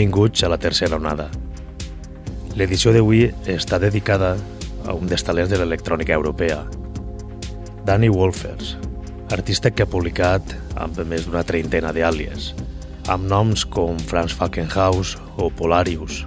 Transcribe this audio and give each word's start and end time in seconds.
Benvinguts 0.00 0.44
a 0.44 0.48
la 0.48 0.56
tercera 0.56 0.96
onada. 0.96 1.26
L'edició 2.56 2.88
d'avui 2.94 3.26
està 3.52 3.76
dedicada 3.76 4.30
a 4.88 4.94
un 4.96 5.10
dels 5.10 5.20
talents 5.20 5.50
de 5.52 5.58
l'electrònica 5.60 6.14
europea, 6.16 6.62
Danny 7.84 8.08
Wolfers, 8.08 8.78
artista 9.28 9.68
que 9.68 9.84
ha 9.84 9.90
publicat 9.92 10.54
amb 10.80 11.02
més 11.04 11.26
d'una 11.28 11.44
treintena 11.44 11.92
d'àlies, 11.92 12.54
amb 13.12 13.28
noms 13.28 13.66
com 13.68 14.00
Franz 14.00 14.32
Falkenhaus 14.38 15.18
o 15.36 15.50
Polarius, 15.52 16.22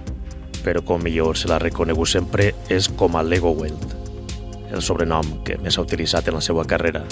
però 0.62 0.84
com 0.86 1.02
millor 1.02 1.34
se 1.34 1.50
l'ha 1.50 1.58
reconegut 1.58 2.14
sempre 2.14 2.52
és 2.70 2.86
com 2.86 3.18
a 3.18 3.26
Lego 3.26 3.56
Welt, 3.58 3.98
el 4.70 4.86
sobrenom 4.86 5.40
que 5.42 5.58
més 5.58 5.74
ha 5.74 5.82
utilitzat 5.82 6.30
en 6.30 6.38
la 6.38 6.46
seva 6.46 6.62
carrera. 6.62 7.02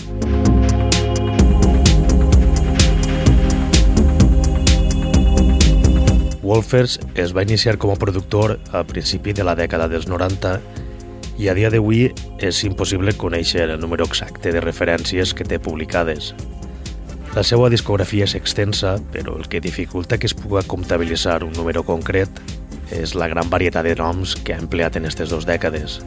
Wolfers 6.52 6.98
es 7.14 7.32
va 7.32 7.46
iniciar 7.46 7.78
com 7.80 7.94
a 7.94 7.96
productor 7.96 8.58
a 8.76 8.82
principi 8.84 9.32
de 9.32 9.44
la 9.46 9.54
dècada 9.56 9.86
dels 9.88 10.04
90 10.04 10.50
i 11.40 11.48
a 11.48 11.54
dia 11.56 11.70
d'avui 11.72 12.10
és 12.44 12.58
impossible 12.68 13.14
conèixer 13.16 13.64
el 13.70 13.80
número 13.80 14.04
exacte 14.04 14.52
de 14.52 14.60
referències 14.60 15.32
que 15.32 15.46
té 15.48 15.56
publicades. 15.56 16.34
La 17.32 17.40
seva 17.40 17.70
discografia 17.72 18.28
és 18.28 18.36
extensa, 18.36 18.98
però 19.14 19.38
el 19.40 19.48
que 19.48 19.64
dificulta 19.64 20.18
que 20.20 20.28
es 20.28 20.36
pugui 20.36 20.60
comptabilitzar 20.68 21.40
un 21.46 21.56
número 21.56 21.86
concret 21.88 22.44
és 22.92 23.16
la 23.16 23.32
gran 23.32 23.48
varietat 23.48 23.88
de 23.88 23.96
noms 23.96 24.36
que 24.36 24.52
ha 24.52 24.60
empleat 24.60 25.00
en 25.00 25.08
aquestes 25.08 25.32
dues 25.32 25.48
dècades. 25.48 26.02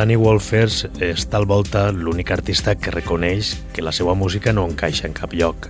Danny 0.00 0.16
Wolfers 0.16 0.86
és 1.04 1.26
tal 1.28 1.44
volta 1.44 1.90
l'únic 1.92 2.30
artista 2.32 2.72
que 2.72 2.88
reconeix 2.94 3.50
que 3.76 3.82
la 3.84 3.92
seva 3.92 4.14
música 4.16 4.54
no 4.56 4.62
encaixa 4.64 5.04
en 5.04 5.12
cap 5.12 5.34
lloc. 5.36 5.66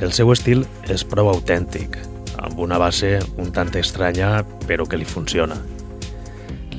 El 0.00 0.14
seu 0.16 0.30
estil 0.32 0.62
és 0.88 1.02
prou 1.04 1.28
autèntic, 1.28 1.98
amb 2.40 2.62
una 2.64 2.78
base 2.80 3.18
un 3.36 3.50
tant 3.52 3.68
estranya 3.76 4.46
però 4.64 4.86
que 4.88 4.96
li 4.96 5.04
funciona. 5.04 5.58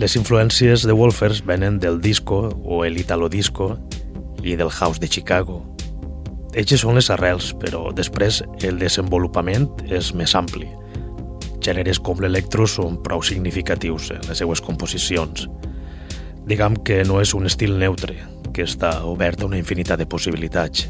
Les 0.01 0.17
influències 0.17 0.87
de 0.89 0.95
Wolfers 0.97 1.43
venen 1.45 1.77
del 1.77 2.01
disco 2.01 2.47
o 2.63 2.81
el 2.83 2.97
italo 2.97 3.29
disco 3.29 3.75
i 4.41 4.55
del 4.57 4.71
house 4.71 4.97
de 4.97 5.11
Chicago, 5.13 5.59
Eixes 6.57 6.81
són 6.81 6.97
les 6.97 7.11
arrels, 7.13 7.51
però 7.61 7.91
després 7.93 8.41
el 8.65 8.81
desenvolupament 8.81 9.69
és 9.85 10.15
més 10.17 10.33
ampli. 10.33 10.65
Gèneres 11.61 12.01
com 12.01 12.17
l'electro 12.25 12.65
són 12.65 12.97
prou 13.05 13.21
significatius 13.21 14.09
en 14.17 14.25
les 14.25 14.41
seues 14.41 14.61
composicions. 14.65 15.45
Diguem 16.43 16.75
que 16.83 17.03
no 17.07 17.21
és 17.23 17.31
un 17.37 17.47
estil 17.47 17.77
neutre, 17.79 18.17
que 18.51 18.65
està 18.67 18.97
obert 19.07 19.41
a 19.41 19.47
una 19.47 19.55
infinitat 19.55 20.01
de 20.01 20.07
possibilitats. 20.09 20.89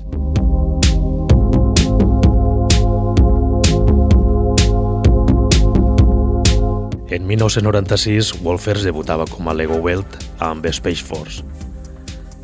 En 7.13 7.28
1996, 7.30 8.40
Wolfers 8.42 8.81
debutava 8.81 9.28
com 9.30 9.46
a 9.46 9.53
Lego 9.53 9.78
Welt 9.78 10.18
amb 10.42 10.66
Space 10.74 11.06
Force, 11.06 11.46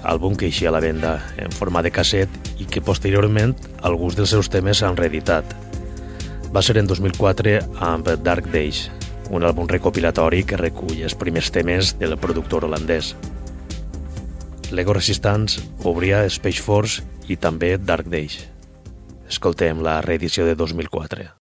àlbum 0.05 0.37
que 0.37 0.45
eixia 0.45 0.69
a 0.69 0.75
la 0.77 0.83
venda 0.83 1.15
en 1.41 1.49
forma 1.49 1.81
de 1.81 1.89
casset 1.89 2.29
i 2.61 2.69
que 2.69 2.85
posteriorment 2.85 3.57
alguns 3.81 4.19
dels 4.19 4.29
seus 4.37 4.53
temes 4.53 4.83
s'han 4.83 5.01
reeditat. 5.01 5.57
Va 6.53 6.61
ser 6.61 6.77
en 6.77 6.85
2004 6.85 7.57
amb 7.81 8.13
Dark 8.21 8.53
Days, 8.53 8.85
un 9.29 9.45
àlbum 9.45 9.69
recopilatori 9.69 10.43
que 10.43 10.59
recull 10.59 11.03
els 11.05 11.15
primers 11.15 11.51
temes 11.53 11.95
del 11.99 12.17
productor 12.17 12.65
holandès. 12.65 13.15
Lego 14.71 14.93
Resistance 14.93 15.61
obria 15.83 16.25
Space 16.29 16.61
Force 16.61 17.05
i 17.29 17.37
també 17.37 17.77
Dark 17.77 18.09
Days. 18.09 18.41
Escoltem 19.29 19.83
la 19.85 19.99
reedició 20.01 20.45
de 20.45 20.55
2004. 20.57 21.38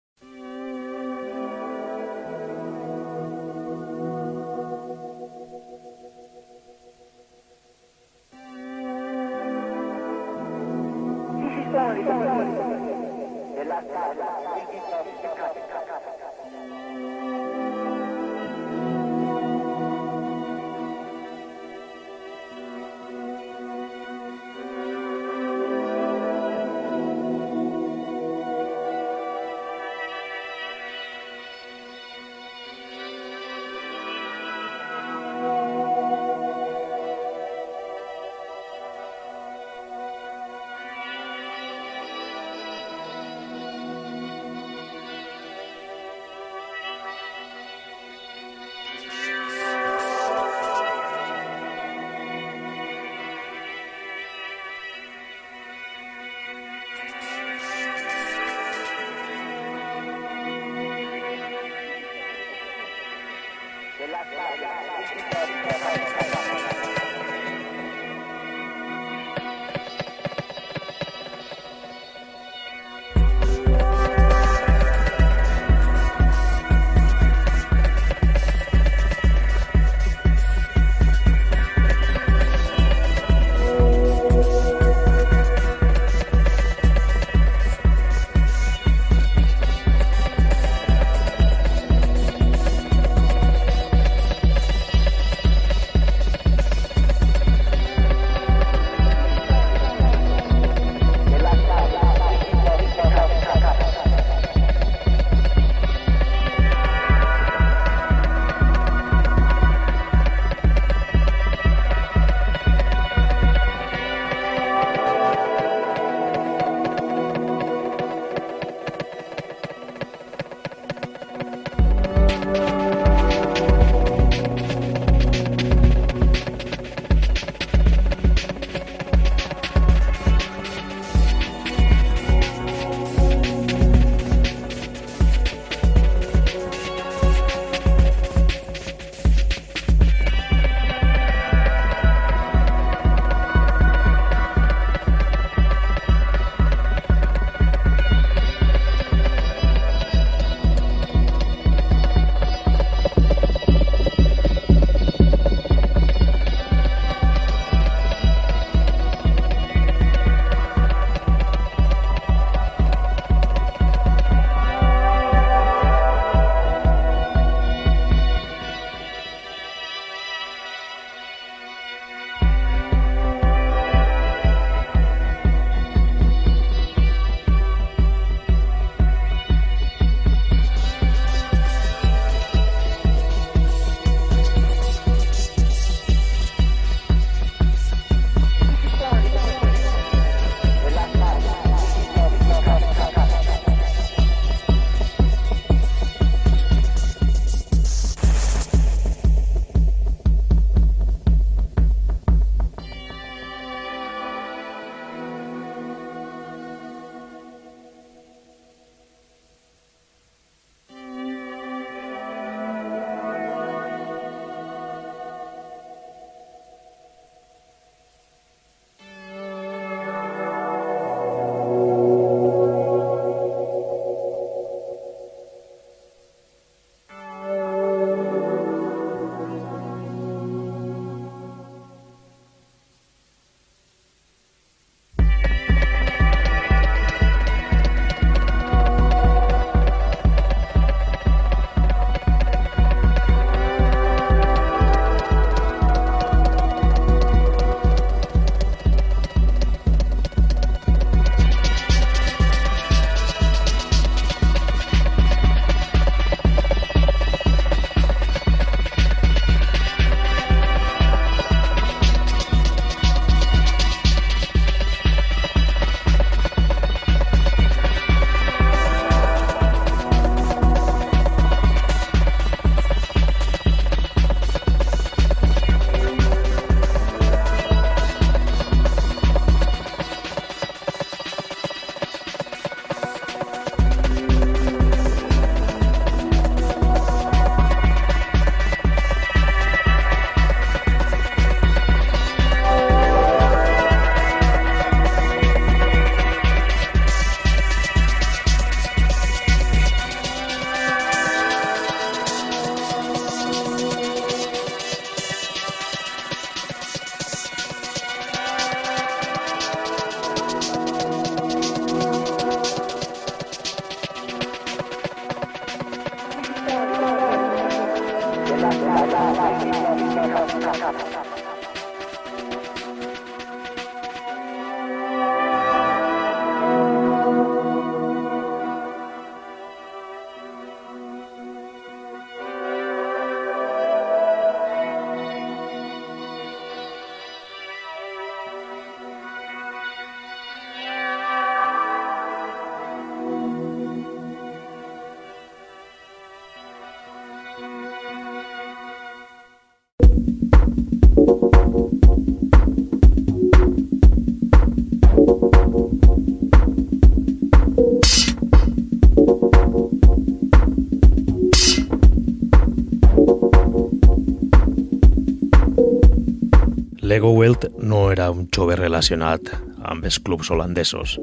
Lego 367.25 367.39
Welt 367.39 367.65
no 367.79 368.11
era 368.11 368.29
un 368.29 368.43
jove 368.53 368.75
relacionat 368.77 369.47
amb 369.81 370.03
els 370.05 370.19
clubs 370.21 370.51
holandesos. 370.53 371.15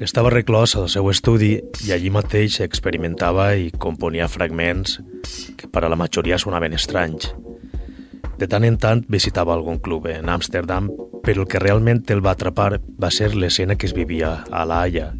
Estava 0.00 0.30
reclòs 0.32 0.72
al 0.80 0.86
seu 0.88 1.10
estudi 1.12 1.50
i 1.84 1.90
allí 1.92 2.08
mateix 2.08 2.62
experimentava 2.64 3.50
i 3.60 3.66
componia 3.76 4.24
fragments 4.24 4.94
que 5.60 5.68
per 5.68 5.82
a 5.84 5.90
la 5.92 5.98
majoria 6.00 6.38
sonaven 6.40 6.72
estranys. 6.78 7.26
De 8.40 8.48
tant 8.48 8.64
en 8.64 8.78
tant 8.80 9.02
visitava 9.12 9.52
algun 9.52 9.82
club 9.84 10.08
en 10.08 10.30
Amsterdam, 10.32 10.88
però 11.26 11.44
el 11.44 11.50
que 11.52 11.60
realment 11.60 12.00
el 12.08 12.24
va 12.24 12.32
atrapar 12.32 12.78
va 12.80 13.10
ser 13.12 13.34
l'escena 13.34 13.76
que 13.76 13.90
es 13.90 13.92
vivia 13.92 14.46
a 14.48 14.64
La 14.64 14.78
Haia. 14.86 15.10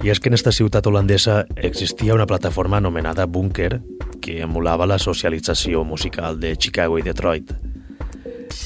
I 0.00 0.14
és 0.14 0.18
que 0.18 0.32
en 0.32 0.38
esta 0.38 0.54
ciutat 0.56 0.88
holandesa 0.88 1.42
existia 1.56 2.16
una 2.16 2.26
plataforma 2.26 2.80
anomenada 2.80 3.28
Bunker 3.28 3.82
que 4.22 4.40
emulava 4.48 4.88
la 4.88 4.98
socialització 4.98 5.84
musical 5.84 6.40
de 6.40 6.56
Chicago 6.56 6.96
i 6.96 7.04
Detroit. 7.04 7.52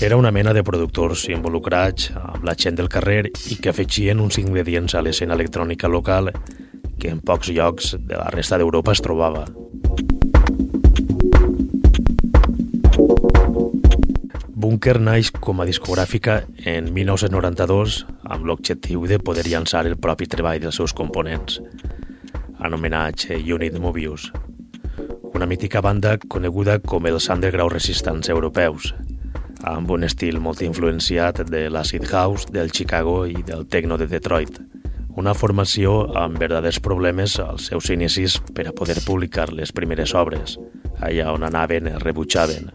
Era 0.01 0.17
una 0.17 0.31
mena 0.31 0.53
de 0.53 0.63
productors 0.63 1.29
involucrats 1.33 2.11
amb 2.15 2.45
la 2.45 2.55
gent 2.55 2.77
del 2.77 2.91
carrer 2.93 3.31
i 3.51 3.57
que 3.57 3.71
afegien 3.73 4.21
uns 4.21 4.37
ingredients 4.39 4.95
a 4.95 5.03
l'escena 5.03 5.35
electrònica 5.35 5.89
local 5.89 6.33
que 7.01 7.09
en 7.13 7.21
pocs 7.21 7.51
llocs 7.53 7.95
de 7.99 8.19
la 8.19 8.29
resta 8.35 8.59
d'Europa 8.59 8.93
es 8.93 9.03
trobava. 9.05 9.47
Bunker 14.67 14.97
naix 14.99 15.31
com 15.31 15.61
a 15.61 15.67
discogràfica 15.69 16.41
en 16.65 16.89
1992 16.95 18.01
amb 18.25 18.49
l'objectiu 18.49 19.05
de 19.07 19.21
poder 19.23 19.47
llançar 19.47 19.85
el 19.87 19.97
propi 19.97 20.27
treball 20.33 20.59
dels 20.63 20.81
seus 20.81 20.97
components, 20.97 21.61
anomenat 22.59 23.29
Unit 23.37 23.77
Mobius, 23.79 24.31
una 25.37 25.47
mítica 25.47 25.83
banda 25.85 26.17
coneguda 26.19 26.79
com 26.81 27.07
els 27.07 27.29
underground 27.31 27.77
resistants 27.77 28.33
europeus, 28.33 28.95
amb 29.65 29.91
un 29.91 30.05
estil 30.05 30.41
molt 30.43 30.61
influenciat 30.63 31.45
de 31.49 31.67
l'acid 31.71 32.05
house, 32.11 32.51
del 32.53 32.73
Chicago 32.73 33.25
i 33.27 33.43
del 33.47 33.67
techno 33.67 33.97
de 33.97 34.09
Detroit. 34.11 34.61
Una 35.17 35.33
formació 35.33 36.13
amb 36.21 36.37
verdaders 36.37 36.81
problemes 36.85 37.39
als 37.41 37.71
seus 37.71 37.89
inicis 37.91 38.37
per 38.53 38.69
a 38.69 38.75
poder 38.77 38.99
publicar 39.07 39.49
les 39.53 39.73
primeres 39.73 40.13
obres, 40.15 40.59
allà 41.01 41.33
on 41.33 41.47
anaven 41.49 41.89
es 41.95 42.03
rebutjaven. 42.03 42.69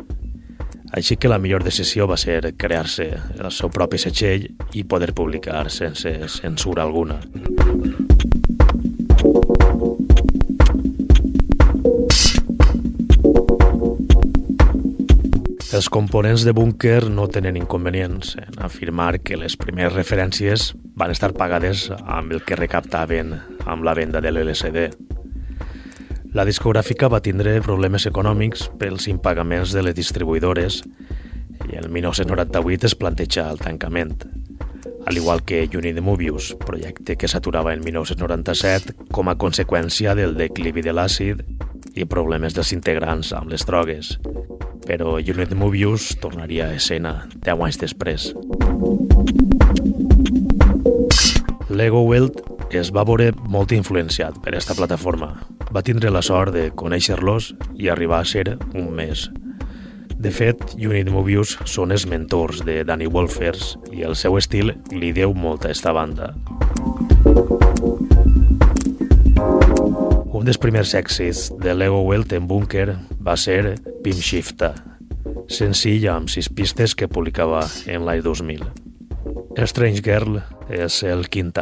Així 0.92 1.16
que 1.16 1.30
la 1.32 1.40
millor 1.40 1.64
decisió 1.64 2.08
va 2.10 2.18
ser 2.20 2.56
crear-se 2.58 3.08
el 3.38 3.52
seu 3.56 3.70
propi 3.72 4.02
setxell 4.02 4.50
i 4.74 4.84
poder 4.84 5.14
publicar 5.16 5.70
sense 5.70 6.18
censura 6.28 6.84
alguna. 6.84 7.22
Els 15.72 15.88
components 15.88 16.44
de 16.44 16.52
Bunker 16.52 17.06
no 17.08 17.30
tenen 17.32 17.56
inconvenients 17.56 18.34
en 18.42 18.58
afirmar 18.60 19.22
que 19.24 19.38
les 19.40 19.54
primeres 19.56 19.94
referències 19.96 20.74
van 21.00 21.14
estar 21.14 21.30
pagades 21.32 21.86
amb 21.96 22.34
el 22.36 22.42
que 22.44 22.58
recaptaven 22.60 23.32
amb 23.64 23.88
la 23.88 23.94
venda 23.96 24.20
de 24.20 24.34
l'LCD. 24.34 24.84
La 26.36 26.44
discogràfica 26.44 27.08
va 27.08 27.22
tindre 27.24 27.56
problemes 27.64 28.04
econòmics 28.10 28.66
pels 28.84 29.08
impagaments 29.08 29.72
de 29.72 29.86
les 29.88 29.96
distribuïdores 29.96 30.82
i 31.72 31.80
el 31.80 31.88
1998 31.88 32.92
es 32.92 33.00
planteja 33.00 33.48
el 33.48 33.64
tancament, 33.64 34.28
al 35.08 35.18
igual 35.18 35.46
que 35.48 35.64
Unit 35.72 36.04
Mobius, 36.04 36.52
projecte 36.68 37.16
que 37.16 37.32
s'aturava 37.32 37.72
en 37.72 37.88
1997 37.88 39.08
com 39.16 39.32
a 39.32 39.40
conseqüència 39.40 40.20
del 40.20 40.36
declivi 40.36 40.84
de 40.84 41.00
l'àcid 41.00 41.48
i 41.96 42.06
problemes 42.06 42.56
dels 42.56 42.72
integrants 42.76 43.34
amb 43.36 43.52
les 43.52 43.66
drogues, 43.68 44.16
però 44.88 45.18
Unit 45.20 45.54
Mobius 45.58 46.12
tornaria 46.22 46.70
a 46.70 46.78
escena 46.78 47.28
10 47.44 47.66
anys 47.68 47.82
després. 47.82 48.32
Lego 51.72 52.02
Welt 52.04 52.42
es 52.76 52.92
va 52.96 53.04
veure 53.08 53.32
molt 53.48 53.72
influenciat 53.76 54.40
per 54.44 54.54
aquesta 54.54 54.76
plataforma. 54.76 55.34
Va 55.72 55.84
tindre 55.84 56.12
la 56.12 56.24
sort 56.24 56.56
de 56.56 56.70
conèixer-los 56.76 57.54
i 57.80 57.92
arribar 57.92 58.22
a 58.22 58.28
ser 58.28 58.58
un 58.74 58.92
mes. 58.96 59.30
De 60.22 60.30
fet, 60.30 60.76
Unit 60.78 61.10
Mobius 61.10 61.56
són 61.66 61.92
els 61.96 62.06
mentors 62.06 62.62
de 62.68 62.82
Danny 62.86 63.08
Wolfers 63.10 63.76
i 63.92 64.04
el 64.06 64.14
seu 64.20 64.38
estil 64.38 64.76
li 64.94 65.10
deu 65.18 65.34
molt 65.34 65.66
a 65.66 65.72
esta 65.74 65.96
banda. 65.96 66.36
Un 70.42 70.48
dels 70.48 70.58
primers 70.58 70.96
èxits 70.98 71.52
de 71.62 71.76
Lego 71.78 72.00
Welt 72.02 72.32
en 72.34 72.48
Bunker 72.50 72.96
va 73.22 73.36
ser 73.38 73.76
Pim 74.02 74.18
Shifta, 74.18 74.72
senzill 75.46 76.08
amb 76.10 76.34
sis 76.34 76.50
pistes 76.50 76.98
que 76.98 77.06
publicava 77.06 77.62
en 77.86 78.10
l'any 78.10 78.26
2000. 78.26 78.66
Strange 79.70 80.02
Girl 80.02 80.42
és 80.82 81.04
el 81.06 81.28
quint 81.30 81.54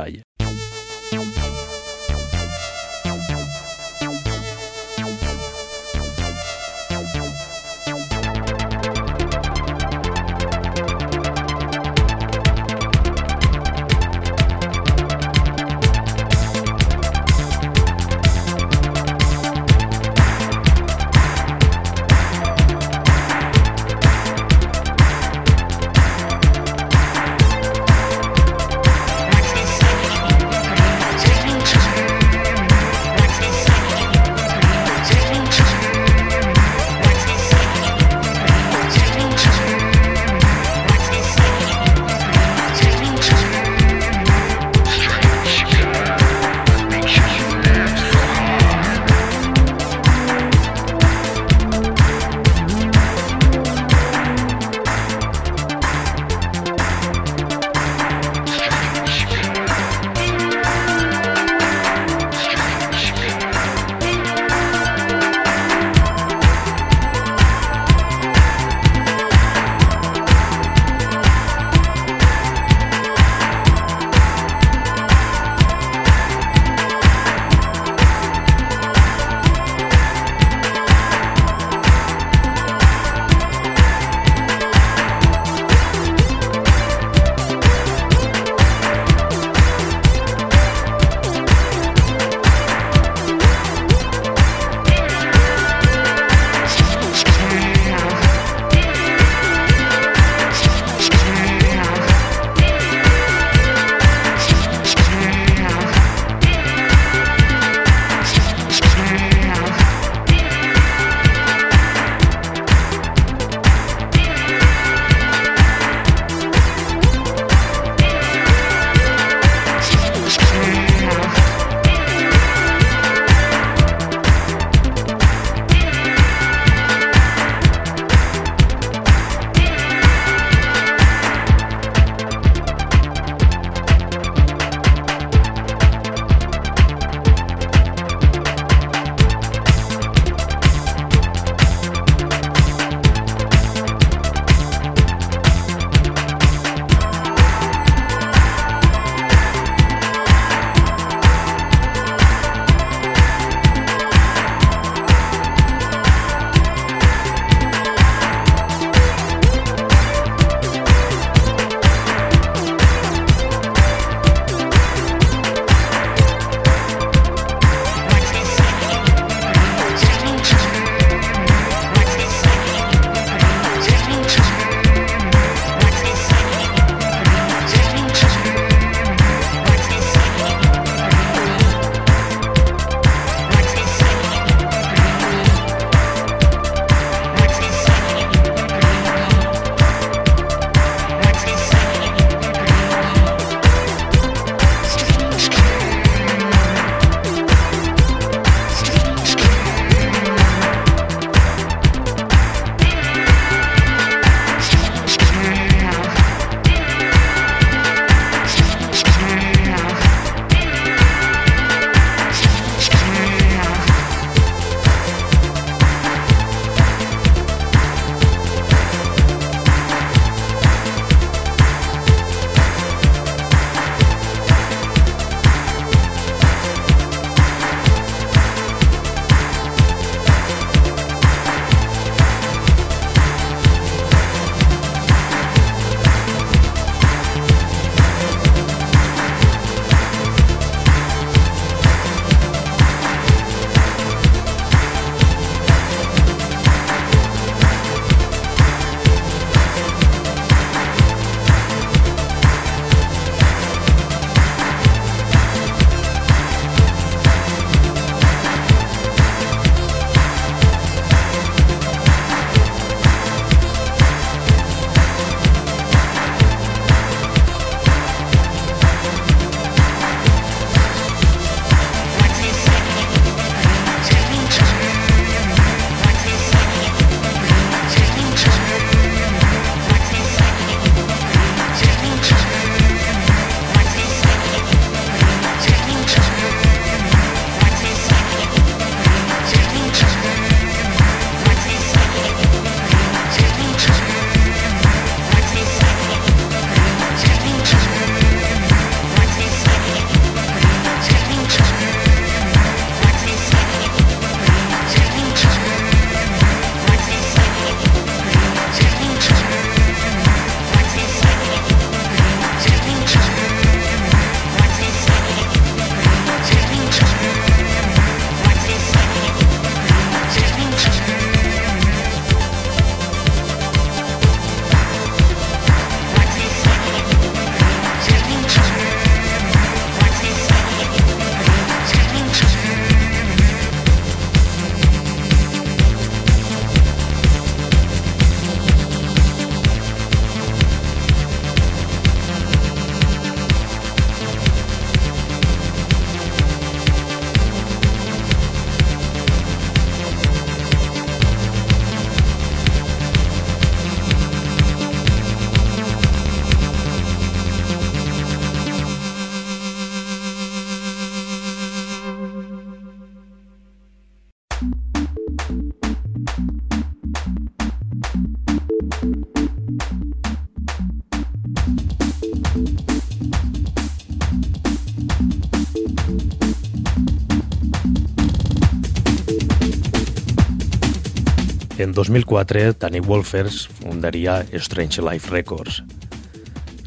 2004, 381.99 382.79
Danny 382.79 383.01
Wolfers 383.01 383.67
fundaria 383.81 384.45
Strange 384.55 385.01
Life 385.03 385.27
Records, 385.33 385.81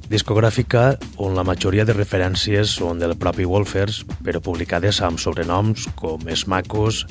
discogràfica 0.08 0.94
on 1.20 1.34
la 1.36 1.44
majoria 1.44 1.84
de 1.84 1.92
referències 1.92 2.70
són 2.78 3.02
del 3.02 3.12
propi 3.20 3.44
Wolfers, 3.44 4.06
però 4.24 4.40
publicades 4.40 5.02
amb 5.04 5.20
sobrenoms 5.20 5.84
com 6.00 6.24
Smacos, 6.32 7.02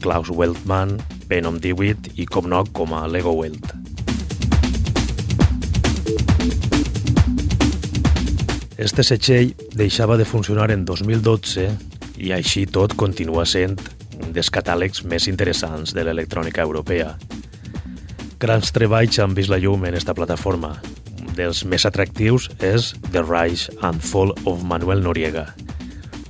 Klaus 0.00 0.30
Weltman, 0.32 0.94
Venom 1.28 1.58
Dewitt 1.60 2.08
i, 2.16 2.24
com 2.24 2.48
no, 2.48 2.62
com 2.72 2.94
a 2.96 3.02
Lego 3.12 3.34
Welt. 3.36 3.74
Este 8.80 9.04
setxell 9.04 9.52
deixava 9.76 10.16
de 10.16 10.24
funcionar 10.24 10.70
en 10.72 10.86
2012 10.88 11.68
i 12.24 12.32
així 12.32 12.64
tot 12.64 12.96
continua 12.96 13.44
sent 13.44 13.76
un 14.16 14.32
dels 14.32 14.48
catàlegs 14.48 15.04
més 15.04 15.28
interessants 15.28 15.92
de 15.92 16.08
l'electrònica 16.08 16.64
europea. 16.64 17.18
Grans 18.40 18.70
treballs 18.72 19.18
han 19.20 19.34
vist 19.36 19.50
la 19.52 19.58
llum 19.60 19.82
en 19.84 19.92
esta 19.98 20.14
plataforma. 20.16 20.70
Un 21.20 21.34
dels 21.36 21.58
més 21.68 21.84
atractius 21.84 22.46
és 22.64 22.94
The 23.12 23.20
Rise 23.20 23.74
and 23.84 24.00
Fall 24.00 24.32
of 24.48 24.62
Manuel 24.64 25.02
Noriega, 25.04 25.42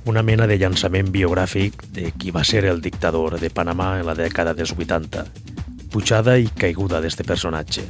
una 0.03 0.19
mena 0.19 0.43
de 0.43 0.57
llançament 0.59 1.07
biogràfic 1.13 1.85
de 1.95 2.09
qui 2.11 2.33
va 2.35 2.43
ser 2.43 2.65
el 2.67 2.81
dictador 2.83 3.37
de 3.39 3.47
Panamà 3.47 3.93
en 4.01 4.09
la 4.09 4.15
dècada 4.17 4.51
dels 4.51 4.73
80, 4.75 5.23
pujada 5.93 6.35
i 6.35 6.49
caiguda 6.51 6.99
d'este 6.99 7.23
personatge. 7.23 7.85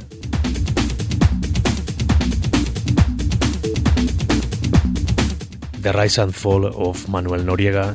The 5.82 5.96
Rise 5.98 6.22
and 6.22 6.38
Fall 6.38 6.68
of 6.70 7.08
Manuel 7.08 7.42
Noriega 7.42 7.88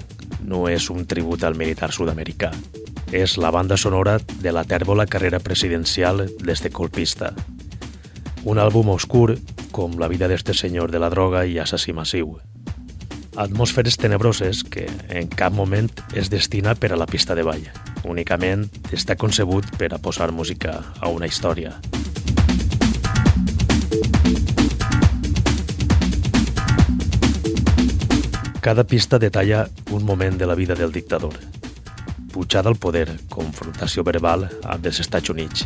no 0.43 0.65
és 0.67 0.89
un 0.91 1.07
tribut 1.07 1.47
al 1.47 1.55
militar 1.55 1.93
sud-americà. 1.95 2.51
És 3.11 3.37
la 3.37 3.51
banda 3.51 3.77
sonora 3.77 4.17
de 4.41 4.51
la 4.51 4.65
tèrbola 4.67 5.05
carrera 5.07 5.39
presidencial 5.39 6.25
d'este 6.43 6.69
colpista. 6.69 7.31
Un 8.43 8.59
àlbum 8.59 8.89
oscur 8.91 9.37
com 9.71 9.95
la 9.99 10.09
vida 10.11 10.27
d'este 10.27 10.53
senyor 10.53 10.91
de 10.91 10.99
la 10.99 11.09
droga 11.09 11.45
i 11.45 11.59
assassí 11.59 11.93
massiu. 11.93 12.35
Atmosferes 13.37 13.97
tenebroses 14.01 14.63
que 14.63 14.87
en 15.09 15.27
cap 15.29 15.53
moment 15.53 15.91
es 16.17 16.31
destina 16.33 16.75
per 16.75 16.91
a 16.91 16.97
la 16.97 17.05
pista 17.05 17.35
de 17.35 17.45
ball. 17.47 17.63
Únicament 18.03 18.65
està 18.91 19.15
concebut 19.15 19.69
per 19.77 19.93
a 19.93 19.99
posar 20.01 20.31
música 20.31 20.81
a 20.99 21.09
una 21.13 21.29
història. 21.29 21.77
Cada 28.67 28.83
pista 28.83 29.17
detalla 29.17 29.69
un 29.91 30.03
moment 30.03 30.35
de 30.35 30.45
la 30.45 30.55
vida 30.55 30.75
del 30.75 30.91
dictador. 30.91 31.37
Pujada 32.37 32.69
al 32.69 32.75
poder, 32.77 33.07
confrontació 33.33 34.03
verbal 34.05 34.43
amb 34.61 34.83
els 34.85 34.99
Estats 35.01 35.31
Units, 35.33 35.63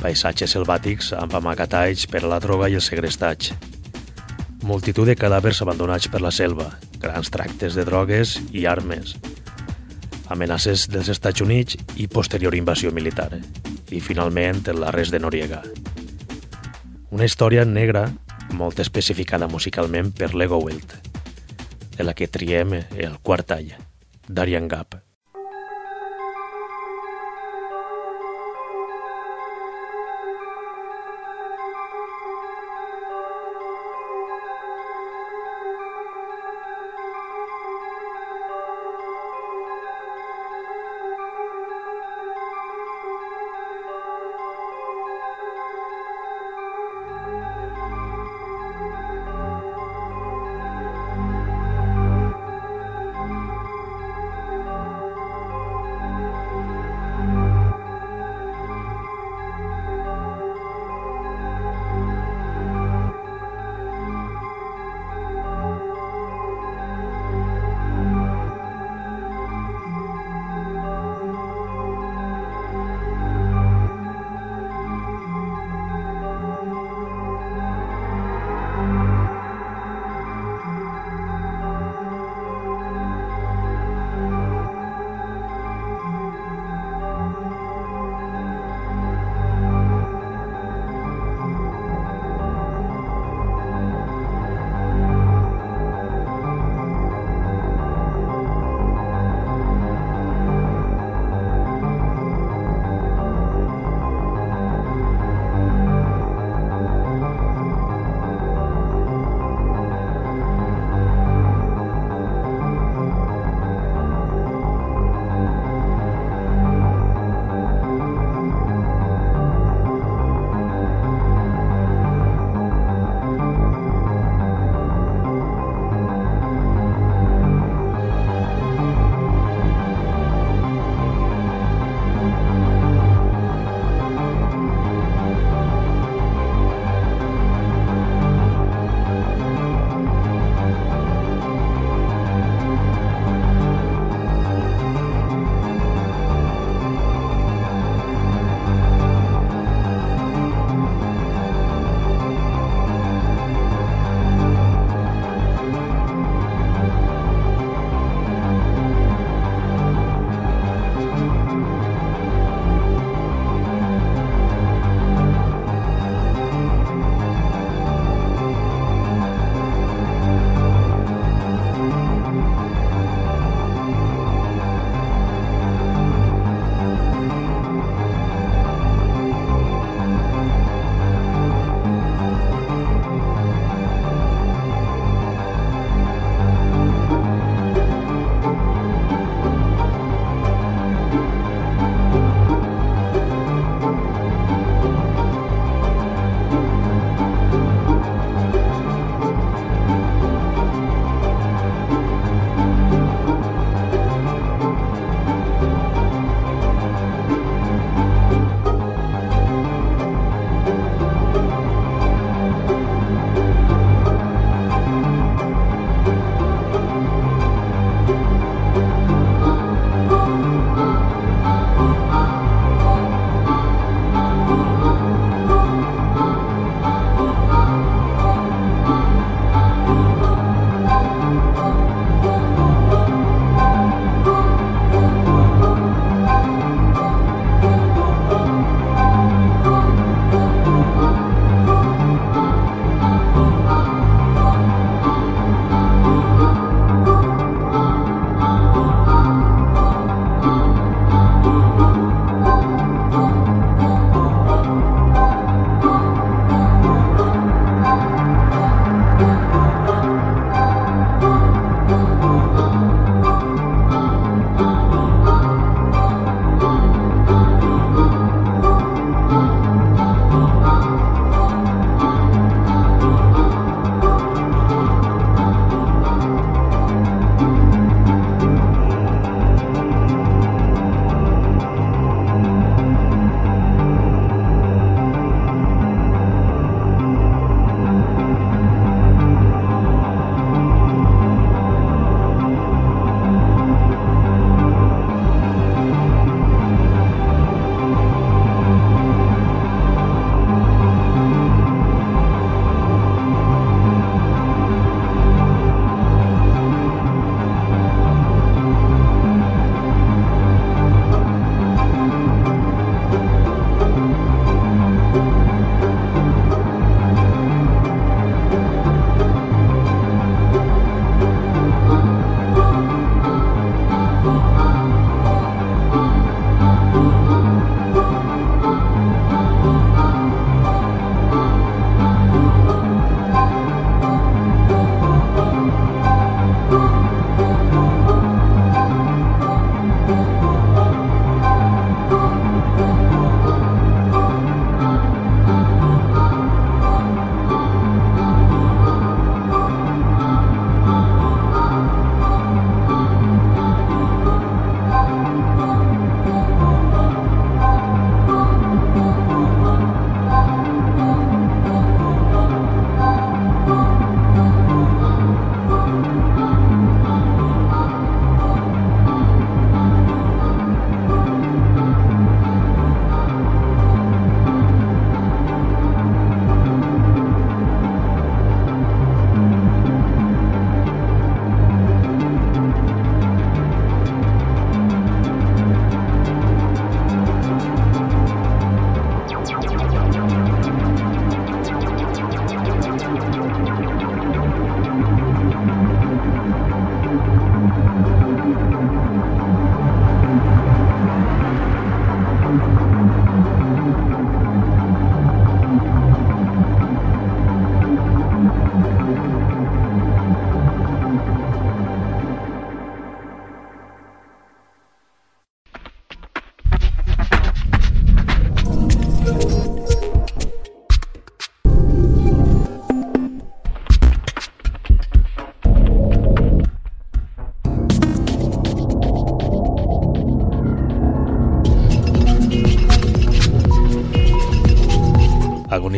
paisatges 0.00 0.50
selvàtics 0.56 1.12
amb 1.14 1.36
amagatalls 1.38 2.08
per 2.10 2.24
a 2.24 2.30
la 2.32 2.40
droga 2.42 2.66
i 2.66 2.74
el 2.74 2.82
segrestatge, 2.82 3.54
multitud 4.66 5.06
de 5.06 5.14
cadàvers 5.14 5.62
abandonats 5.62 6.10
per 6.10 6.24
la 6.26 6.34
selva, 6.34 6.72
grans 6.98 7.30
tractes 7.30 7.78
de 7.78 7.86
drogues 7.86 8.34
i 8.50 8.66
armes, 8.66 9.14
amenaces 10.26 10.88
dels 10.90 11.12
Estats 11.14 11.46
Units 11.46 11.78
i 11.94 12.10
posterior 12.10 12.58
invasió 12.58 12.90
militar, 12.90 13.30
i 13.94 14.02
finalment 14.02 14.66
l'arrest 14.74 15.14
de 15.14 15.22
Noriega. 15.22 15.62
Una 17.14 17.30
història 17.30 17.62
negra 17.62 18.08
molt 18.58 18.82
especificada 18.82 19.46
musicalment 19.46 20.10
per 20.10 20.34
Lego 20.34 20.58
Welt, 20.66 20.98
de 21.94 22.10
la 22.10 22.18
que 22.18 22.26
triem 22.26 22.74
el 22.74 23.20
quart 23.22 23.54
tall, 23.54 23.76
Darian 24.26 24.66
Gap. 24.66 25.05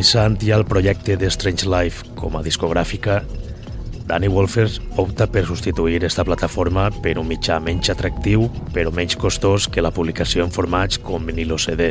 Agonissant 0.08 0.40
ja 0.40 0.56
el 0.56 0.64
projecte 0.64 1.18
de 1.20 1.28
Strange 1.28 1.66
Life 1.68 2.14
com 2.16 2.38
a 2.38 2.40
discogràfica, 2.40 3.18
Danny 4.08 4.30
Wolfers 4.32 4.78
opta 4.96 5.26
per 5.28 5.42
substituir 5.44 6.00
esta 6.08 6.24
plataforma 6.24 6.86
per 7.04 7.18
un 7.20 7.28
mitjà 7.28 7.58
menys 7.60 7.90
atractiu 7.92 8.46
però 8.72 8.88
menys 8.88 9.18
costós 9.20 9.66
que 9.68 9.84
la 9.84 9.92
publicació 9.92 10.46
en 10.46 10.54
formats 10.54 10.96
com 10.96 11.28
vinil 11.28 11.52
o 11.52 11.60
CD 11.60 11.90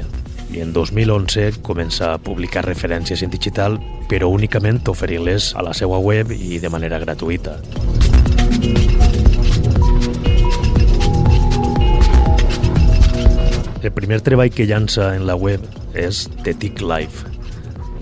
i 0.50 0.64
en 0.66 0.74
2011 0.74 1.62
comença 1.62 2.16
a 2.16 2.18
publicar 2.18 2.66
referències 2.66 3.22
en 3.22 3.30
digital 3.30 3.78
però 4.10 4.34
únicament 4.34 4.82
oferint-les 4.90 5.54
a 5.54 5.70
la 5.70 5.78
seva 5.78 6.02
web 6.02 6.34
i 6.34 6.58
de 6.58 6.74
manera 6.74 6.98
gratuïta. 6.98 7.60
El 13.86 13.94
primer 13.94 14.24
treball 14.26 14.50
que 14.50 14.66
llança 14.66 15.14
en 15.14 15.30
la 15.30 15.38
web 15.38 15.62
és 15.94 16.26
The 16.42 16.58
Tick 16.58 16.82
Life, 16.82 17.37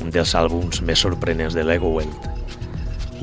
un 0.05 0.11
dels 0.13 0.35
àlbums 0.37 0.83
més 0.85 1.01
sorprenents 1.01 1.55
de 1.57 1.63
Lego 1.65 1.89
Welt. 1.95 2.27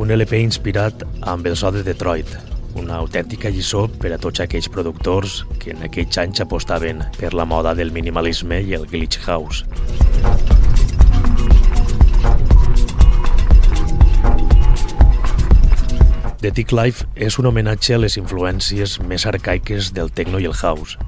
Un 0.02 0.10
LP 0.10 0.40
inspirat 0.42 1.04
amb 1.30 1.46
el 1.46 1.54
so 1.58 1.70
de 1.70 1.84
Detroit, 1.86 2.26
una 2.74 2.96
autèntica 2.98 3.52
lliçó 3.52 3.84
per 4.02 4.10
a 4.14 4.18
tots 4.18 4.42
aquells 4.42 4.66
productors 4.72 5.42
que 5.62 5.76
en 5.76 5.84
aquells 5.86 6.18
anys 6.18 6.42
apostaven 6.42 7.04
per 7.20 7.34
la 7.38 7.46
moda 7.46 7.76
del 7.78 7.92
minimalisme 7.94 8.58
i 8.66 8.74
el 8.74 8.88
glitch 8.90 9.20
house. 9.28 9.62
The 16.42 16.50
Tick 16.50 16.74
Life 16.74 17.06
és 17.14 17.38
un 17.38 17.46
homenatge 17.46 17.94
a 17.94 18.02
les 18.02 18.18
influències 18.18 18.98
més 19.06 19.28
arcaiques 19.30 19.92
del 19.94 20.10
techno 20.10 20.42
i 20.42 20.50
el 20.50 20.58
house, 20.58 20.98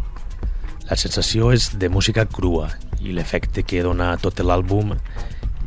la 0.85 0.99
sensació 1.01 1.49
és 1.55 1.71
de 1.81 1.89
música 1.89 2.27
crua 2.29 2.67
i 3.01 3.15
l'efecte 3.17 3.63
que 3.65 3.81
dona 3.83 4.11
tot 4.21 4.43
l'àlbum 4.45 4.93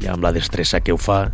i 0.01 0.09
amb 0.11 0.23
la 0.23 0.33
destressa 0.35 0.81
que 0.81 0.93
ho 0.93 0.97
fa 0.97 1.31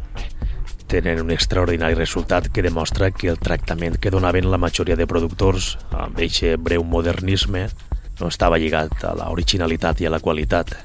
tenen 0.88 1.24
un 1.24 1.32
extraordinari 1.34 1.96
resultat 1.98 2.50
que 2.54 2.62
demostra 2.62 3.10
que 3.12 3.30
el 3.32 3.40
tractament 3.40 3.98
que 3.98 4.12
donaven 4.14 4.52
la 4.52 4.60
majoria 4.62 4.96
de 4.96 5.08
productors 5.10 5.78
amb 5.90 6.20
aquest 6.22 6.62
breu 6.62 6.84
modernisme 6.86 7.68
no 8.20 8.30
estava 8.30 8.60
lligat 8.62 9.04
a 9.04 9.16
la 9.18 9.32
originalitat 9.34 10.04
i 10.04 10.08
a 10.08 10.14
la 10.14 10.22
qualitat. 10.22 10.76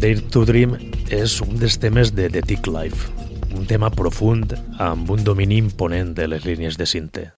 Dare 0.00 0.24
to 0.32 0.44
Dream 0.48 0.76
és 1.12 1.38
un 1.44 1.54
dels 1.60 1.78
temes 1.80 2.12
de 2.16 2.28
The 2.32 2.42
Tick 2.48 2.68
Life, 2.68 3.12
un 3.56 3.64
tema 3.68 3.92
profund 3.92 4.56
amb 4.80 5.10
un 5.10 5.24
domini 5.24 5.60
imponent 5.60 6.12
de 6.16 6.28
les 6.28 6.44
línies 6.44 6.76
de 6.80 6.88
cinte. 6.88 7.30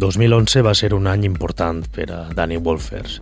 2011 0.00 0.62
va 0.64 0.72
ser 0.72 0.94
un 0.96 1.04
any 1.10 1.26
important 1.28 1.84
per 1.92 2.06
a 2.08 2.22
Danny 2.32 2.56
Wolfers. 2.56 3.18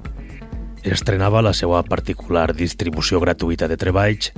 Estrenava 0.87 1.41
la 1.43 1.51
seva 1.51 1.81
particular 1.83 2.53
distribució 2.55 3.19
gratuïta 3.19 3.67
de 3.67 3.77
treballs 3.77 4.31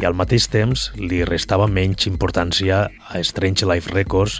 i 0.00 0.06
al 0.08 0.16
mateix 0.16 0.46
temps 0.48 0.86
li 0.96 1.20
restava 1.28 1.66
menys 1.68 2.08
importància 2.08 2.86
a 2.88 3.20
Strange 3.20 3.68
Life 3.68 3.92
Records 3.92 4.38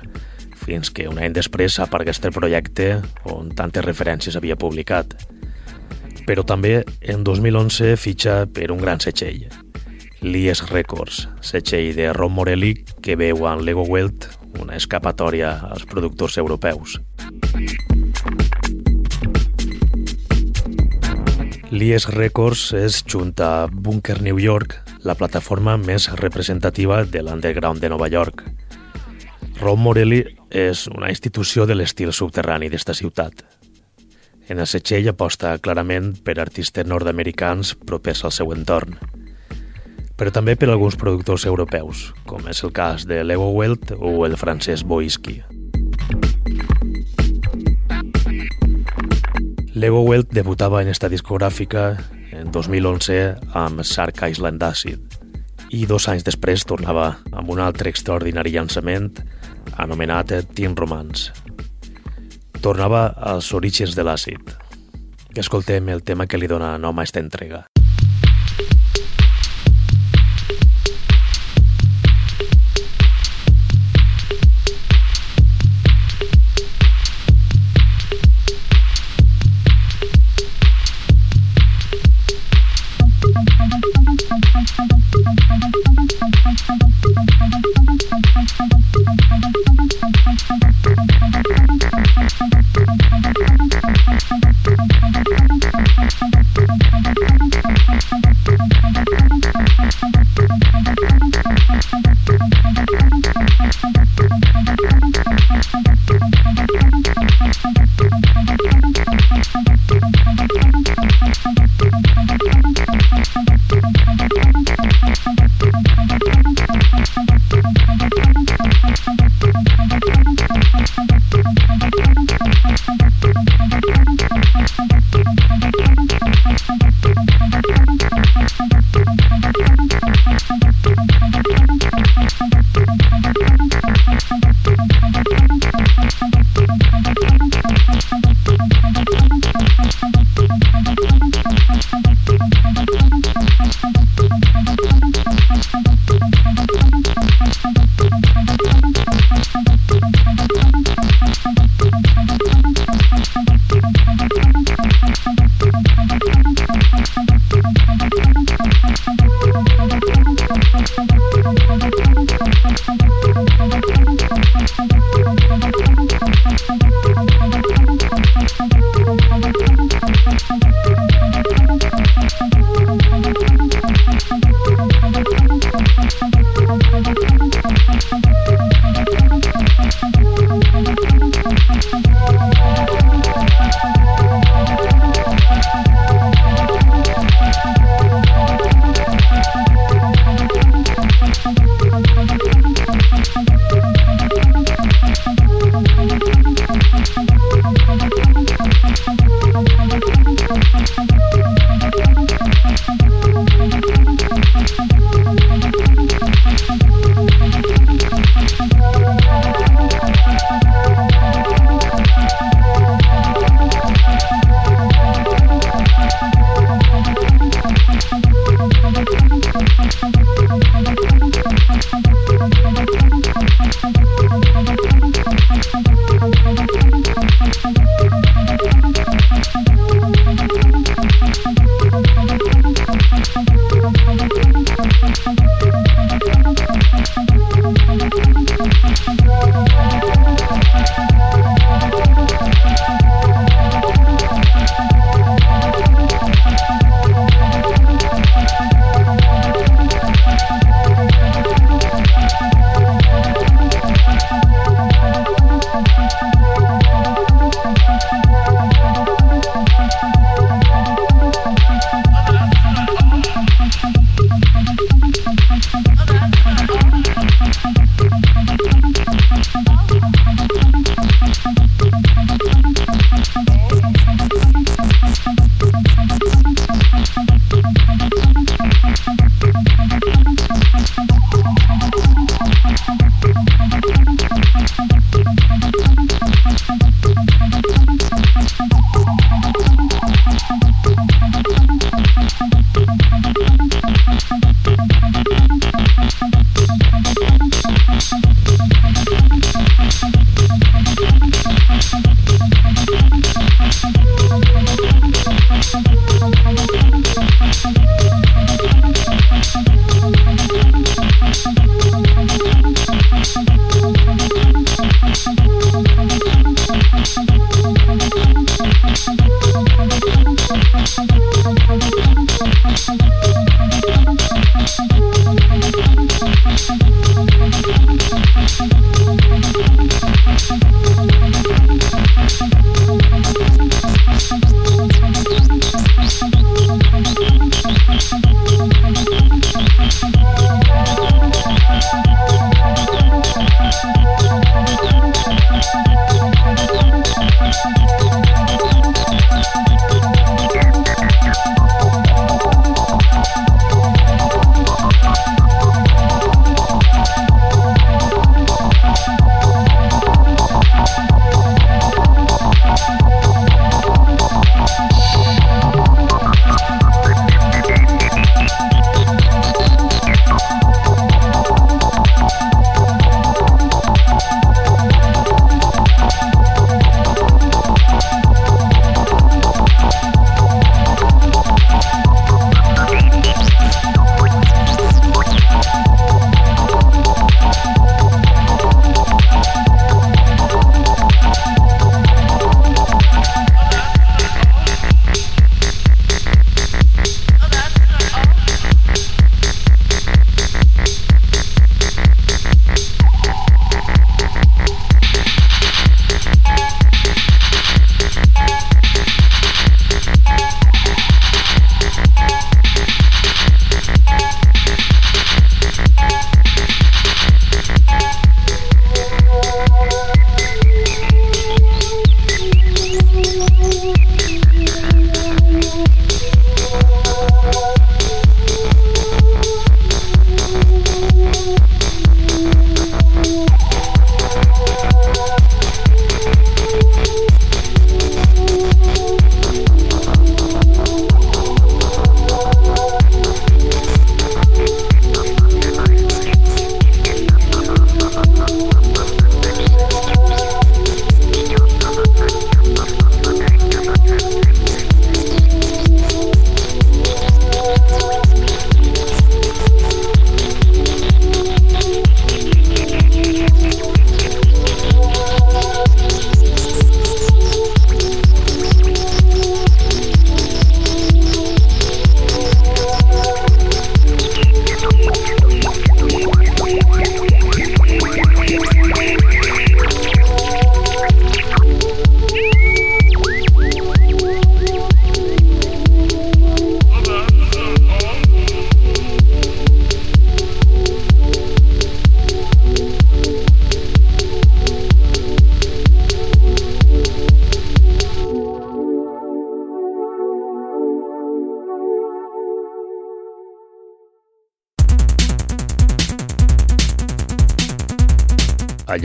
fins 0.63 0.89
que 0.89 1.05
un 1.11 1.21
any 1.21 1.37
després 1.37 1.77
aparegués 1.85 2.23
el 2.25 2.33
projecte 2.33 2.89
on 3.29 3.53
tantes 3.53 3.85
referències 3.85 4.41
havia 4.41 4.57
publicat. 4.57 5.13
Però 6.25 6.47
també 6.49 6.81
en 7.03 7.29
2011 7.29 7.93
fitxa 8.01 8.39
per 8.47 8.71
un 8.73 8.81
gran 8.81 9.05
setxell, 9.05 9.45
Lies 10.25 10.65
Records, 10.73 11.27
setxell 11.45 11.93
de 11.95 12.09
Ron 12.17 12.33
Morelli 12.33 12.73
que 13.05 13.21
veu 13.21 13.45
en 13.53 13.67
Lego 13.69 13.85
Welt 13.85 14.31
una 14.59 14.81
escapatòria 14.81 15.59
als 15.69 15.85
productors 15.85 16.39
europeus. 16.41 16.97
Lies 21.71 22.07
Records 22.09 22.71
és, 22.73 23.03
junt 23.05 23.35
a 23.45 23.67
Bunker 23.69 24.23
New 24.25 24.39
York, 24.41 24.73
la 25.05 25.13
plataforma 25.15 25.75
més 25.77 26.07
representativa 26.17 27.03
de 27.05 27.21
l'underground 27.21 27.83
de 27.85 27.91
Nova 27.93 28.09
York. 28.09 28.41
Ron 29.61 29.83
Morelli 29.85 30.23
és 30.49 30.87
una 30.89 31.11
institució 31.13 31.67
de 31.69 31.77
l'estil 31.77 32.15
subterrani 32.17 32.71
d'esta 32.73 32.97
ciutat. 32.97 33.45
En 34.49 34.65
el 34.65 34.71
setxell 34.71 35.11
aposta 35.13 35.59
clarament 35.61 36.15
per 36.25 36.39
artistes 36.41 36.89
nord-americans 36.89 37.75
propers 37.85 38.25
al 38.25 38.33
seu 38.33 38.55
entorn, 38.57 38.97
però 40.17 40.33
també 40.33 40.57
per 40.57 40.71
alguns 40.73 40.97
productors 40.97 41.45
europeus, 41.45 42.15
com 42.25 42.49
és 42.49 42.65
el 42.65 42.73
cas 42.73 43.05
de 43.05 43.21
Lego 43.23 43.53
Welt 43.53 43.93
o 43.99 44.25
el 44.25 44.41
francès 44.41 44.89
Boiski. 44.89 45.43
Lego 49.79 50.01
Welt 50.03 50.33
debutava 50.35 50.81
en 50.83 50.89
esta 50.91 51.07
discogràfica 51.07 52.01
en 52.35 52.49
2011 52.51 53.19
amb 53.55 53.85
Shark 53.87 54.25
Island 54.27 54.65
Acid 54.67 55.15
i 55.71 55.85
dos 55.87 56.09
anys 56.11 56.25
després 56.27 56.67
tornava 56.67 57.05
amb 57.31 57.53
un 57.55 57.63
altre 57.63 57.93
extraordinari 57.95 58.57
llançament 58.57 59.07
anomenat 59.79 60.35
Teen 60.51 60.75
Romance. 60.75 61.31
Tornava 62.59 63.07
als 63.23 63.53
orígens 63.55 63.95
de 63.95 64.03
l'àcid. 64.03 64.51
Escoltem 65.39 65.95
el 65.95 66.03
tema 66.03 66.27
que 66.27 66.43
li 66.43 66.51
dona 66.51 66.75
nom 66.83 66.99
a 66.99 67.07
aquesta 67.07 67.23
entrega. 67.23 67.69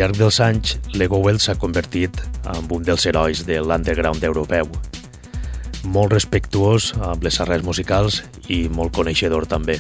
Llarg 0.03 0.17
dels 0.19 0.41
anys, 0.43 0.73
Lego 0.99 1.21
s'ha 1.39 1.55
convertit 1.55 2.17
en 2.43 2.65
un 2.69 2.83
dels 2.83 3.05
herois 3.05 3.45
de 3.47 3.61
l'underground 3.61 4.23
europeu. 4.23 4.67
Molt 5.85 6.11
respectuós 6.11 6.91
amb 6.99 7.23
les 7.23 7.39
arrels 7.39 7.63
musicals 7.63 8.21
i 8.49 8.67
molt 8.67 8.91
coneixedor 8.91 9.45
també. 9.47 9.79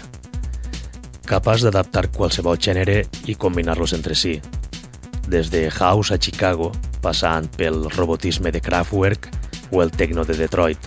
Capaç 1.27 1.63
d'adaptar 1.63 2.07
qualsevol 2.15 2.57
gènere 2.57 3.03
i 3.27 3.35
combinar-los 3.35 3.91
entre 3.93 4.15
si. 4.15 4.39
Des 5.27 5.51
de 5.51 5.69
House 5.69 6.13
a 6.13 6.17
Chicago, 6.17 6.71
passant 7.01 7.49
pel 7.57 7.89
robotisme 7.91 8.51
de 8.51 8.61
Kraftwerk 8.61 9.27
o 9.71 9.83
el 9.83 9.91
techno 9.91 10.23
de 10.23 10.37
Detroit, 10.39 10.79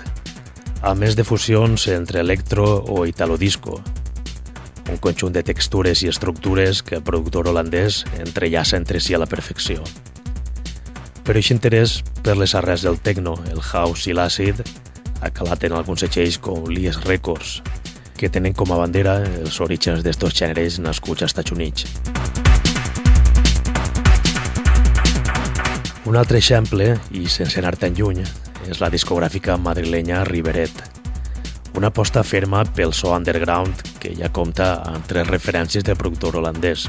a 0.80 0.94
més 0.94 1.16
de 1.16 1.24
fusions 1.24 1.88
entre 1.88 2.20
electro 2.20 2.84
o 2.88 3.04
italo 3.04 3.36
disco, 3.36 3.82
conjunt 5.06 5.36
de 5.36 5.44
textures 5.46 6.02
i 6.02 6.10
estructures 6.10 6.82
que 6.82 6.98
el 6.98 7.04
productor 7.06 7.46
holandès 7.46 8.02
entrellaça 8.18 8.78
entre 8.80 8.98
si 9.00 9.14
a 9.14 9.20
la 9.22 9.28
perfecció. 9.30 9.84
Però 11.26 11.38
aquest 11.38 11.54
interès 11.54 12.00
per 12.26 12.34
les 12.38 12.54
arrels 12.58 12.82
del 12.86 12.98
techno, 13.02 13.36
el 13.52 13.62
house 13.62 14.10
i 14.10 14.16
l'àcid 14.16 14.62
ha 15.22 15.30
calat 15.34 15.66
en 15.66 15.76
alguns 15.78 16.02
setxells 16.02 16.40
com 16.42 16.66
l'IS 16.70 16.98
Records, 17.04 17.60
que 18.18 18.30
tenen 18.32 18.54
com 18.56 18.72
a 18.72 18.80
bandera 18.80 19.20
els 19.44 19.60
orígens 19.62 20.02
d'estos 20.02 20.34
gèneres 20.34 20.80
nascuts 20.82 21.22
als 21.22 21.34
Estats 21.34 21.54
Units. 21.54 21.86
Un 26.06 26.18
altre 26.18 26.38
exemple, 26.38 26.92
i 27.14 27.26
sense 27.30 27.58
anar 27.62 27.76
tan 27.78 27.94
lluny, 27.94 28.22
és 28.66 28.82
la 28.82 28.90
discogràfica 28.90 29.58
madrilenya 29.58 30.24
Riveret, 30.26 30.95
una 31.76 31.88
aposta 31.88 32.22
ferma 32.24 32.64
pel 32.64 32.94
so 32.96 33.12
underground 33.12 33.82
que 34.00 34.14
ja 34.16 34.30
compta 34.32 34.78
amb 34.88 35.04
tres 35.06 35.28
referències 35.28 35.84
del 35.84 35.98
productor 36.00 36.38
holandès. 36.40 36.86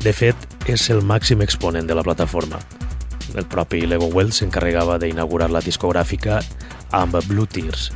De 0.00 0.14
fet, 0.16 0.36
és 0.66 0.88
el 0.90 1.02
màxim 1.04 1.42
exponent 1.44 1.86
de 1.86 1.94
la 1.94 2.04
plataforma. 2.06 2.58
El 3.36 3.44
propi 3.44 3.84
Lego 3.86 4.08
Well 4.08 4.32
s'encarregava 4.32 4.96
d'inaugurar 4.98 5.50
la 5.52 5.60
discogràfica 5.60 6.40
amb 6.96 7.18
Blue 7.28 7.46
Tears, 7.46 7.90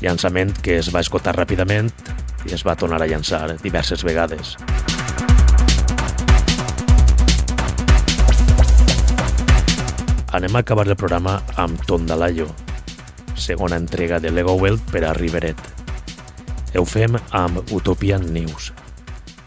llançament 0.00 0.56
que 0.64 0.78
es 0.80 0.88
va 0.94 1.04
esgotar 1.04 1.36
ràpidament 1.36 1.92
i 2.48 2.56
es 2.56 2.64
va 2.64 2.76
tornar 2.76 3.02
a 3.02 3.08
llançar 3.08 3.44
diverses 3.60 4.04
vegades. 4.04 4.56
Anem 10.32 10.56
a 10.56 10.64
acabar 10.64 10.88
el 10.88 10.96
programa 10.96 11.40
amb 11.58 11.84
Tondalayo, 11.84 12.48
segona 13.40 13.80
entrega 13.80 14.20
de 14.20 14.30
Lego 14.30 14.54
World 14.60 14.84
per 14.92 15.04
a 15.08 15.14
Riveret. 15.16 15.58
Ho 16.78 16.84
fem 16.86 17.16
amb 17.34 17.72
Utopian 17.74 18.28
News, 18.32 18.70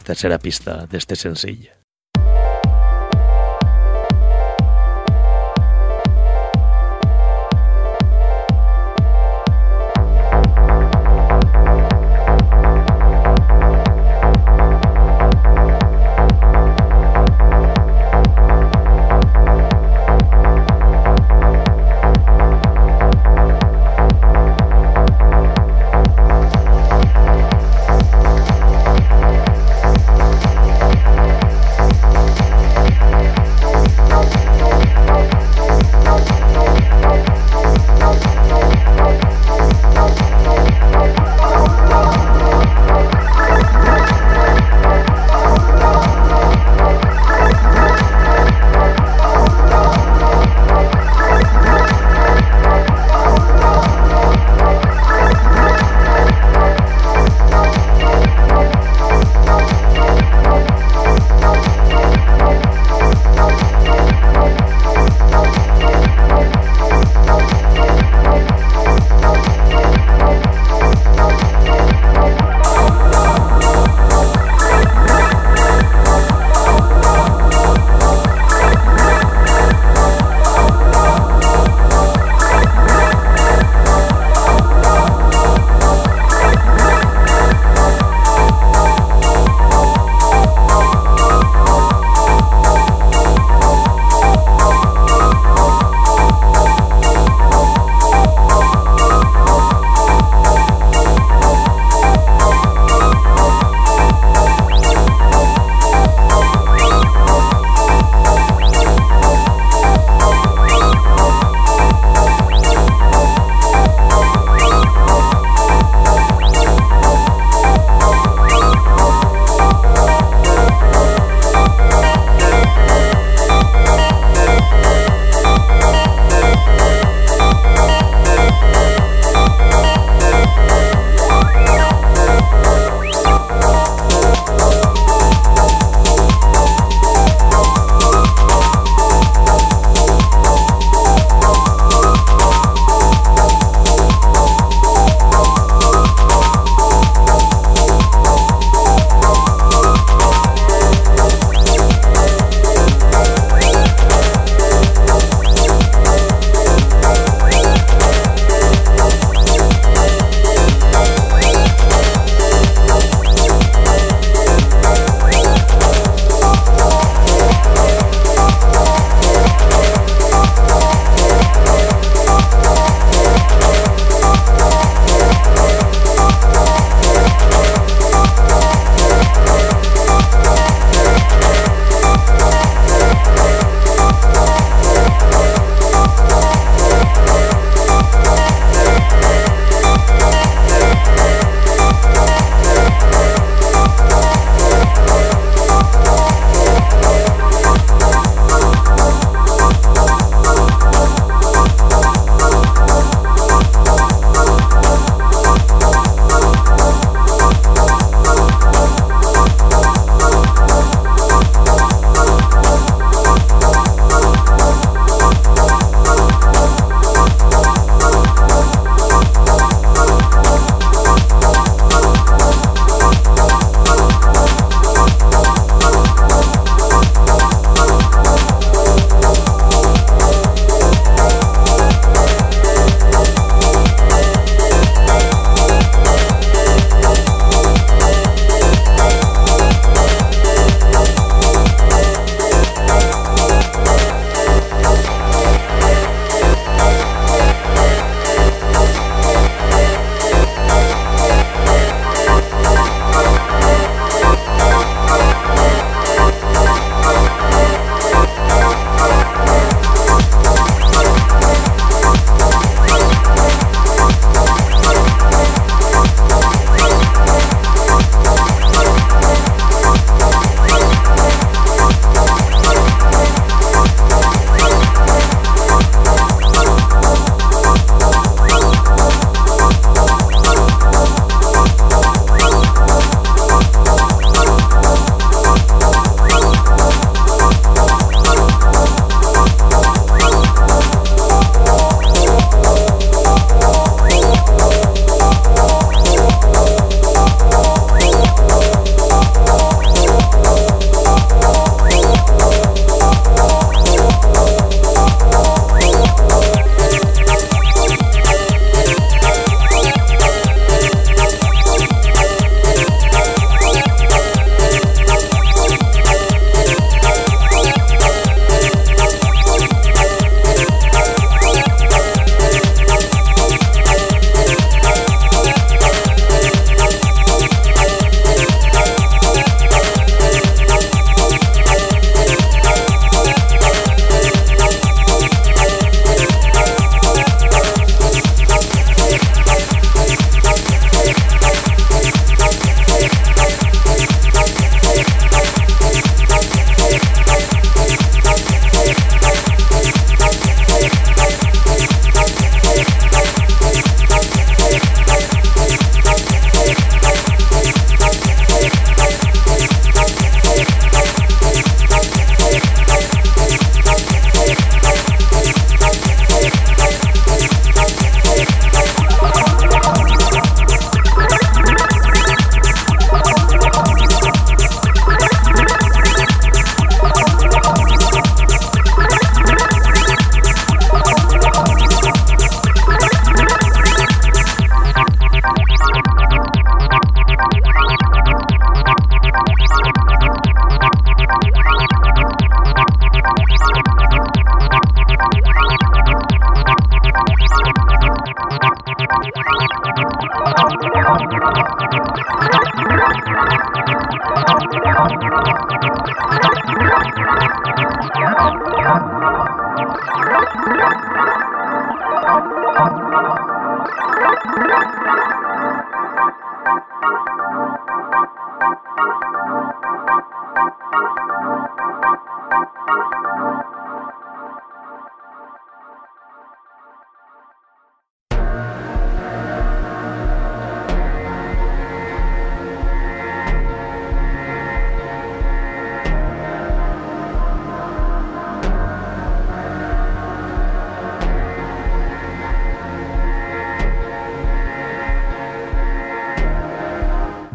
tercera 0.04 0.42
pista 0.42 0.84
d'este 0.92 1.16
senzill. 1.16 1.83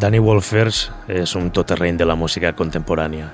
Danny 0.09 0.23
Wolfers 0.25 0.87
és 1.13 1.35
un 1.37 1.51
toterreny 1.53 1.99
de 2.01 2.07
la 2.09 2.15
música 2.17 2.55
contemporània. 2.57 3.27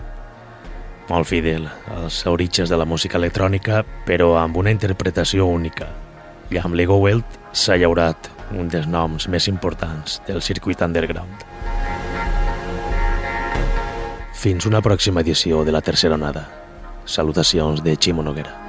Molt 1.07 1.29
fidel 1.31 1.68
als 1.95 2.16
orígens 2.27 2.66
de 2.66 2.75
la 2.75 2.83
música 2.85 3.14
electrònica, 3.14 3.85
però 4.03 4.33
amb 4.41 4.59
una 4.59 4.72
interpretació 4.75 5.47
única. 5.47 5.87
I 6.51 6.59
amb 6.59 6.75
Lego 6.75 6.97
Welt 6.99 7.39
s'ha 7.55 7.79
llaurat 7.79 8.27
un 8.59 8.66
dels 8.72 8.91
noms 8.91 9.29
més 9.31 9.47
importants 9.47 10.18
del 10.27 10.43
circuit 10.43 10.83
underground. 10.83 11.47
Fins 14.35 14.66
una 14.66 14.83
pròxima 14.83 15.22
edició 15.22 15.62
de 15.62 15.79
la 15.79 15.85
tercera 15.93 16.18
onada. 16.18 16.49
Salutacions 17.07 17.87
de 17.87 17.95
Ximo 17.95 18.27
Noguera. 18.27 18.64